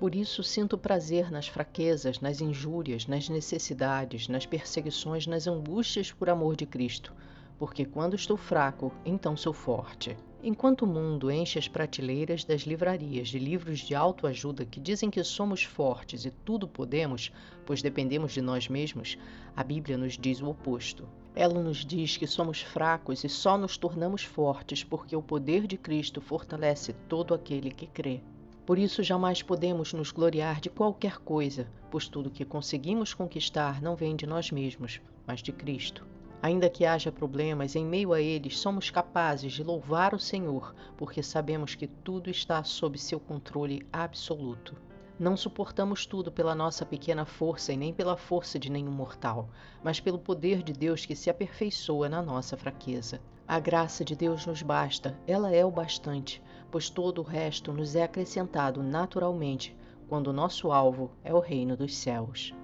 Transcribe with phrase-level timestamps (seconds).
[0.00, 6.30] Por isso sinto prazer nas fraquezas, nas injúrias, nas necessidades, nas perseguições, nas angústias por
[6.30, 7.12] amor de Cristo,
[7.58, 10.16] porque quando estou fraco, então sou forte.
[10.42, 15.22] Enquanto o mundo enche as prateleiras das livrarias de livros de autoajuda que dizem que
[15.22, 17.30] somos fortes e tudo podemos,
[17.66, 19.18] pois dependemos de nós mesmos,
[19.54, 21.06] a Bíblia nos diz o oposto.
[21.34, 25.76] Ela nos diz que somos fracos e só nos tornamos fortes porque o poder de
[25.76, 28.22] Cristo fortalece todo aquele que crê.
[28.70, 33.96] Por isso jamais podemos nos gloriar de qualquer coisa, pois tudo que conseguimos conquistar não
[33.96, 36.06] vem de nós mesmos, mas de Cristo.
[36.40, 41.20] Ainda que haja problemas, em meio a eles somos capazes de louvar o Senhor, porque
[41.20, 44.76] sabemos que tudo está sob seu controle absoluto.
[45.18, 49.50] Não suportamos tudo pela nossa pequena força e nem pela força de nenhum mortal,
[49.82, 53.20] mas pelo poder de Deus que se aperfeiçoa na nossa fraqueza.
[53.50, 56.40] A graça de Deus nos basta, ela é o bastante,
[56.70, 59.76] pois todo o resto nos é acrescentado naturalmente
[60.08, 62.54] quando o nosso alvo é o reino dos céus.